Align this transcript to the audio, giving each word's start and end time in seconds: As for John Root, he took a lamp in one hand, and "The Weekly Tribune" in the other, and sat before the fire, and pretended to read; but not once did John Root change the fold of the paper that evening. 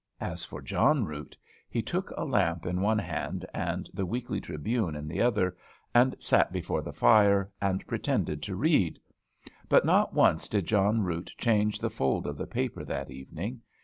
As 0.19 0.43
for 0.43 0.63
John 0.63 1.05
Root, 1.05 1.37
he 1.69 1.83
took 1.83 2.09
a 2.17 2.25
lamp 2.25 2.65
in 2.65 2.81
one 2.81 2.97
hand, 2.97 3.45
and 3.53 3.87
"The 3.93 4.03
Weekly 4.03 4.41
Tribune" 4.41 4.95
in 4.95 5.07
the 5.07 5.21
other, 5.21 5.55
and 5.93 6.15
sat 6.17 6.51
before 6.51 6.81
the 6.81 6.91
fire, 6.91 7.51
and 7.61 7.85
pretended 7.85 8.41
to 8.45 8.55
read; 8.55 8.99
but 9.69 9.85
not 9.85 10.11
once 10.11 10.47
did 10.47 10.65
John 10.65 11.01
Root 11.03 11.31
change 11.37 11.77
the 11.77 11.91
fold 11.91 12.25
of 12.25 12.35
the 12.35 12.47
paper 12.47 12.83
that 12.83 13.11
evening. 13.11 13.61